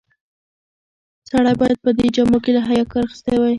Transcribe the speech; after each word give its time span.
سړی 1.29 1.53
باید 1.61 1.77
په 1.85 1.89
دې 1.97 2.07
جامو 2.15 2.37
کې 2.43 2.51
له 2.55 2.61
حیا 2.67 2.83
کار 2.91 3.03
اخیستی 3.07 3.35
وای. 3.37 3.49